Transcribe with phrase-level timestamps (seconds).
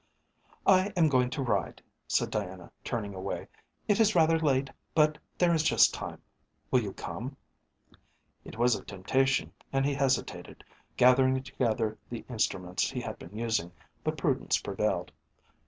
[0.65, 3.47] "I am going to ride," said Diana, turning away.
[3.87, 6.19] "It is rather late, but there is just time.
[6.71, 7.37] Will you come?"
[8.43, 10.63] It was a temptation and he hesitated,
[10.97, 15.11] gathering together the instruments he had been using, but prudence prevailed.